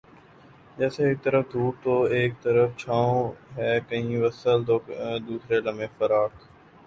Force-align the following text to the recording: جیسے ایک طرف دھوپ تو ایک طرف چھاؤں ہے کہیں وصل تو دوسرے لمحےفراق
جیسے 0.77 1.01
ایک 1.07 1.17
طرف 1.23 1.43
دھوپ 1.53 1.75
تو 1.83 1.93
ایک 2.17 2.31
طرف 2.43 2.69
چھاؤں 2.79 3.21
ہے 3.57 3.71
کہیں 3.89 4.17
وصل 4.23 4.59
تو 4.67 4.75
دوسرے 5.27 5.59
لمحےفراق 5.65 6.31